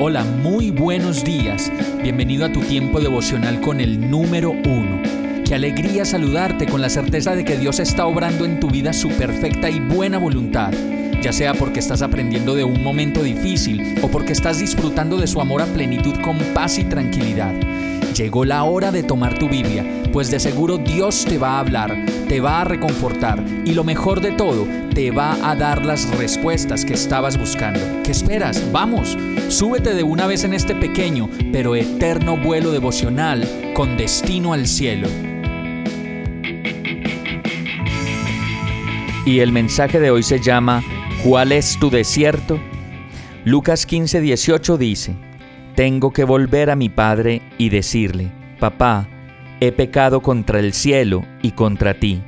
Hola, 0.00 0.22
muy 0.22 0.70
buenos 0.70 1.24
días. 1.24 1.72
Bienvenido 2.00 2.44
a 2.44 2.52
tu 2.52 2.60
tiempo 2.60 3.00
devocional 3.00 3.60
con 3.60 3.80
el 3.80 4.08
número 4.08 4.52
uno. 4.52 5.02
Qué 5.44 5.56
alegría 5.56 6.04
saludarte 6.04 6.66
con 6.66 6.80
la 6.80 6.88
certeza 6.88 7.34
de 7.34 7.44
que 7.44 7.56
Dios 7.56 7.80
está 7.80 8.06
obrando 8.06 8.44
en 8.44 8.60
tu 8.60 8.70
vida 8.70 8.92
su 8.92 9.08
perfecta 9.08 9.68
y 9.68 9.80
buena 9.80 10.18
voluntad, 10.18 10.72
ya 11.20 11.32
sea 11.32 11.52
porque 11.52 11.80
estás 11.80 12.00
aprendiendo 12.02 12.54
de 12.54 12.62
un 12.62 12.80
momento 12.80 13.24
difícil 13.24 13.96
o 14.00 14.06
porque 14.06 14.34
estás 14.34 14.60
disfrutando 14.60 15.16
de 15.16 15.26
su 15.26 15.40
amor 15.40 15.62
a 15.62 15.66
plenitud 15.66 16.14
con 16.20 16.38
paz 16.54 16.78
y 16.78 16.84
tranquilidad. 16.84 17.52
Llegó 18.14 18.44
la 18.44 18.62
hora 18.62 18.92
de 18.92 19.02
tomar 19.02 19.36
tu 19.36 19.48
Biblia, 19.48 19.84
pues 20.12 20.30
de 20.30 20.38
seguro 20.38 20.78
Dios 20.78 21.24
te 21.24 21.38
va 21.38 21.56
a 21.56 21.60
hablar, 21.60 22.04
te 22.28 22.40
va 22.40 22.60
a 22.60 22.64
reconfortar 22.64 23.44
y 23.64 23.74
lo 23.74 23.82
mejor 23.82 24.20
de 24.20 24.30
todo, 24.30 24.64
te 24.94 25.10
va 25.10 25.36
a 25.42 25.56
dar 25.56 25.84
las 25.84 26.08
respuestas 26.16 26.84
que 26.84 26.94
estabas 26.94 27.36
buscando. 27.36 27.80
¿Qué 28.04 28.12
esperas? 28.12 28.62
Vamos, 28.72 29.16
súbete 29.48 29.94
de 29.94 30.02
una 30.02 30.26
vez 30.26 30.44
en 30.44 30.54
este 30.54 30.74
pequeño 30.74 31.28
pero 31.52 31.74
eterno 31.74 32.36
vuelo 32.36 32.70
devocional 32.70 33.72
con 33.74 33.96
destino 33.96 34.52
al 34.52 34.66
cielo. 34.66 35.08
Y 39.24 39.40
el 39.40 39.52
mensaje 39.52 40.00
de 40.00 40.10
hoy 40.10 40.22
se 40.22 40.40
llama 40.40 40.82
¿Cuál 41.24 41.52
es 41.52 41.78
tu 41.78 41.90
desierto? 41.90 42.58
Lucas 43.44 43.86
15, 43.86 44.20
18 44.20 44.78
dice, 44.78 45.14
tengo 45.74 46.12
que 46.12 46.24
volver 46.24 46.70
a 46.70 46.76
mi 46.76 46.88
padre 46.88 47.42
y 47.56 47.68
decirle, 47.68 48.30
papá, 48.58 49.08
he 49.60 49.72
pecado 49.72 50.20
contra 50.22 50.60
el 50.60 50.72
cielo 50.72 51.24
y 51.42 51.52
contra 51.52 51.94
ti. 51.94 52.22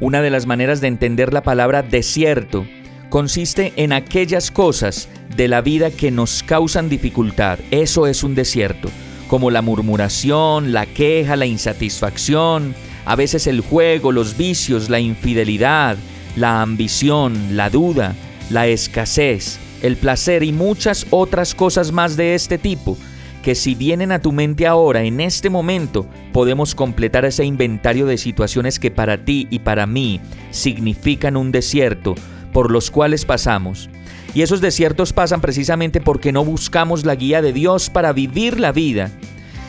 Una 0.00 0.22
de 0.22 0.30
las 0.30 0.46
maneras 0.46 0.80
de 0.80 0.88
entender 0.88 1.32
la 1.32 1.42
palabra 1.42 1.82
desierto 1.82 2.66
consiste 3.10 3.72
en 3.76 3.92
aquellas 3.92 4.50
cosas 4.50 5.08
de 5.36 5.48
la 5.48 5.60
vida 5.60 5.90
que 5.90 6.10
nos 6.10 6.42
causan 6.42 6.88
dificultad. 6.88 7.58
Eso 7.70 8.06
es 8.06 8.22
un 8.22 8.34
desierto, 8.34 8.88
como 9.28 9.50
la 9.50 9.62
murmuración, 9.62 10.72
la 10.72 10.86
queja, 10.86 11.36
la 11.36 11.46
insatisfacción, 11.46 12.74
a 13.04 13.16
veces 13.16 13.46
el 13.46 13.60
juego, 13.60 14.12
los 14.12 14.36
vicios, 14.36 14.88
la 14.88 15.00
infidelidad, 15.00 15.96
la 16.36 16.62
ambición, 16.62 17.56
la 17.56 17.68
duda, 17.68 18.14
la 18.48 18.68
escasez, 18.68 19.58
el 19.82 19.96
placer 19.96 20.44
y 20.44 20.52
muchas 20.52 21.06
otras 21.10 21.54
cosas 21.54 21.90
más 21.90 22.16
de 22.16 22.34
este 22.34 22.58
tipo, 22.58 22.96
que 23.42 23.54
si 23.54 23.74
vienen 23.74 24.12
a 24.12 24.20
tu 24.20 24.32
mente 24.32 24.66
ahora, 24.66 25.02
en 25.02 25.20
este 25.20 25.50
momento, 25.50 26.06
podemos 26.32 26.74
completar 26.74 27.24
ese 27.24 27.44
inventario 27.44 28.06
de 28.06 28.18
situaciones 28.18 28.78
que 28.78 28.90
para 28.90 29.24
ti 29.24 29.48
y 29.50 29.60
para 29.60 29.86
mí 29.86 30.20
significan 30.50 31.36
un 31.36 31.50
desierto 31.50 32.14
por 32.52 32.70
los 32.70 32.90
cuales 32.90 33.24
pasamos. 33.24 33.88
Y 34.34 34.42
esos 34.42 34.60
desiertos 34.60 35.12
pasan 35.12 35.40
precisamente 35.40 36.00
porque 36.00 36.32
no 36.32 36.44
buscamos 36.44 37.04
la 37.04 37.16
guía 37.16 37.42
de 37.42 37.52
Dios 37.52 37.90
para 37.90 38.12
vivir 38.12 38.60
la 38.60 38.72
vida. 38.72 39.10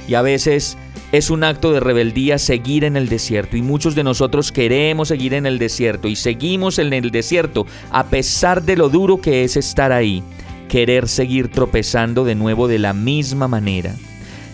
Y 0.07 0.13
a 0.13 0.21
veces 0.21 0.77
es 1.11 1.29
un 1.29 1.43
acto 1.43 1.73
de 1.73 1.79
rebeldía 1.79 2.37
seguir 2.37 2.83
en 2.83 2.95
el 2.95 3.09
desierto 3.09 3.57
y 3.57 3.61
muchos 3.61 3.95
de 3.95 4.03
nosotros 4.03 4.51
queremos 4.51 5.09
seguir 5.09 5.33
en 5.33 5.45
el 5.45 5.59
desierto 5.59 6.07
y 6.07 6.15
seguimos 6.15 6.79
en 6.79 6.93
el 6.93 7.11
desierto 7.11 7.65
a 7.91 8.05
pesar 8.05 8.63
de 8.63 8.77
lo 8.77 8.89
duro 8.89 9.19
que 9.19 9.43
es 9.43 9.57
estar 9.57 9.91
ahí, 9.91 10.23
querer 10.69 11.07
seguir 11.09 11.49
tropezando 11.49 12.23
de 12.23 12.35
nuevo 12.35 12.67
de 12.67 12.79
la 12.79 12.93
misma 12.93 13.47
manera. 13.47 13.95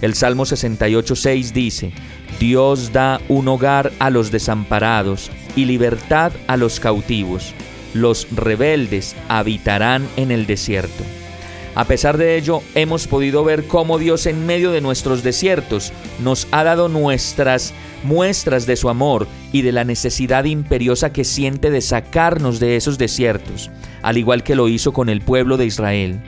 El 0.02 0.14
Salmo 0.14 0.46
68.6 0.46 1.52
dice, 1.54 1.92
Dios 2.40 2.92
da 2.92 3.20
un 3.30 3.48
hogar 3.48 3.92
a 4.00 4.10
los 4.10 4.32
desamparados 4.32 5.32
y 5.56 5.66
libertad 5.66 6.32
a 6.48 6.58
los 6.58 6.80
cautivos. 6.80 7.54
Los 7.98 8.28
rebeldes 8.30 9.16
habitarán 9.28 10.08
en 10.18 10.30
el 10.30 10.46
desierto. 10.46 11.04
A 11.74 11.86
pesar 11.86 12.18
de 12.18 12.38
ello, 12.38 12.62
hemos 12.76 13.08
podido 13.08 13.44
ver 13.44 13.66
cómo 13.66 13.98
Dios 13.98 14.28
en 14.28 14.46
medio 14.46 14.72
de 14.72 14.82
nuestros 14.82 15.24
desiertos 15.24 15.92
nos 16.20 16.48
ha 16.52 16.64
dado 16.64 16.90
nuestras 16.90 17.74
muestras 18.04 18.68
de 18.68 18.76
su 18.76 18.90
amor 18.90 19.28
y 19.52 19.64
de 19.64 19.72
la 19.72 19.84
necesidad 19.84 20.44
imperiosa 20.44 21.12
que 21.12 21.24
siente 21.24 21.72
de 21.72 21.82
sacarnos 21.82 22.60
de 22.60 22.76
esos 22.76 23.00
desiertos, 23.00 23.72
al 24.04 24.18
igual 24.18 24.44
que 24.44 24.56
lo 24.56 24.68
hizo 24.68 24.94
con 24.94 25.10
el 25.10 25.22
pueblo 25.22 25.58
de 25.58 25.66
Israel. 25.66 26.20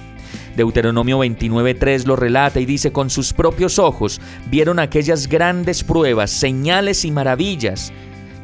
Deuteronomio 0.55 1.19
29.3 1.19 2.05
lo 2.05 2.15
relata 2.15 2.59
y 2.59 2.65
dice, 2.65 2.91
con 2.91 3.11
sus 3.11 3.31
propios 3.31 3.77
ojos 3.77 4.19
vieron 4.49 4.79
aquellas 4.79 5.27
grandes 5.27 5.83
pruebas, 5.83 6.31
señales 6.31 7.05
y 7.05 7.11
maravillas 7.11 7.93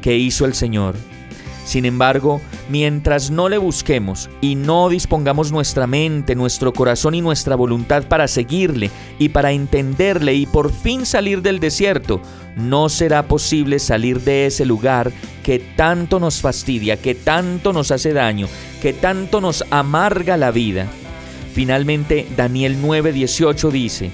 que 0.00 0.16
hizo 0.16 0.44
el 0.44 0.54
Señor 0.54 0.94
sin 1.66 1.84
embargo, 1.84 2.40
mientras 2.68 3.32
no 3.32 3.48
le 3.48 3.58
busquemos 3.58 4.30
y 4.40 4.54
no 4.54 4.88
dispongamos 4.88 5.50
nuestra 5.50 5.88
mente, 5.88 6.36
nuestro 6.36 6.72
corazón 6.72 7.16
y 7.16 7.20
nuestra 7.20 7.56
voluntad 7.56 8.04
para 8.04 8.28
seguirle 8.28 8.88
y 9.18 9.30
para 9.30 9.50
entenderle 9.50 10.34
y 10.34 10.46
por 10.46 10.70
fin 10.70 11.04
salir 11.04 11.42
del 11.42 11.58
desierto, 11.58 12.20
no 12.54 12.88
será 12.88 13.26
posible 13.26 13.80
salir 13.80 14.20
de 14.20 14.46
ese 14.46 14.64
lugar 14.64 15.10
que 15.42 15.58
tanto 15.58 16.20
nos 16.20 16.40
fastidia, 16.40 16.98
que 16.98 17.16
tanto 17.16 17.72
nos 17.72 17.90
hace 17.90 18.12
daño, 18.12 18.46
que 18.80 18.92
tanto 18.92 19.40
nos 19.40 19.64
amarga 19.70 20.36
la 20.36 20.52
vida. 20.52 20.86
Finalmente, 21.52 22.28
Daniel 22.36 22.80
9:18 22.80 23.72
dice, 23.72 24.12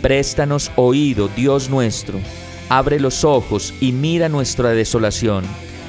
Préstanos 0.00 0.72
oído, 0.76 1.28
Dios 1.28 1.68
nuestro, 1.68 2.18
abre 2.70 2.98
los 2.98 3.24
ojos 3.24 3.74
y 3.82 3.92
mira 3.92 4.30
nuestra 4.30 4.70
desolación 4.70 5.44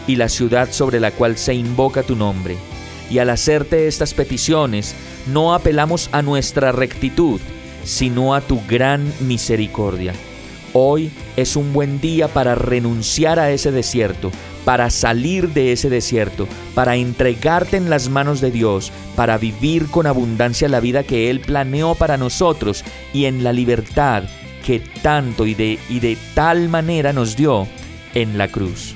y 0.08 0.16
la 0.16 0.30
ciudad 0.30 0.72
sobre 0.72 1.00
la 1.00 1.12
cual 1.12 1.38
se 1.38 1.54
invoca 1.54 2.04
tu 2.04 2.16
nombre. 2.16 2.58
Y 3.10 3.20
al 3.20 3.30
hacerte 3.30 3.88
estas 3.88 4.14
peticiones, 4.14 4.96
no 5.28 5.54
apelamos 5.54 6.10
a 6.12 6.22
nuestra 6.22 6.72
rectitud, 6.72 7.40
sino 7.84 8.34
a 8.34 8.42
tu 8.42 8.62
gran 8.68 9.12
misericordia. 9.20 10.14
Hoy 10.74 11.12
es 11.38 11.56
un 11.56 11.72
buen 11.72 12.02
día 12.02 12.28
para 12.28 12.56
renunciar 12.56 13.40
a 13.40 13.52
ese 13.52 13.72
desierto, 13.72 14.32
para 14.66 14.90
salir 14.90 15.50
de 15.54 15.72
ese 15.72 15.90
desierto, 15.90 16.48
para 16.74 16.98
entregarte 16.98 17.78
en 17.78 17.90
las 17.90 18.10
manos 18.10 18.42
de 18.42 18.52
Dios, 18.52 18.92
para 19.16 19.38
vivir 19.38 19.86
con 19.88 20.08
abundancia 20.08 20.68
la 20.68 20.82
vida 20.82 21.04
que 21.04 21.30
Él 21.30 21.40
planeó 21.40 21.96
para 21.96 22.18
nosotros 22.18 22.84
y 23.14 23.26
en 23.26 23.44
la 23.44 23.54
libertad 23.54 24.24
que 24.66 24.80
tanto 24.80 25.46
y 25.46 25.54
de, 25.54 25.80
y 25.90 26.00
de 26.00 26.18
tal 26.34 26.68
manera 26.70 27.14
nos 27.14 27.38
dio 27.38 27.68
en 28.16 28.38
la 28.38 28.48
cruz. 28.48 28.96